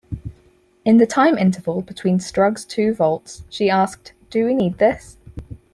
[0.83, 5.17] In the time interval between Strug's two vaults, she asked, Do we need this?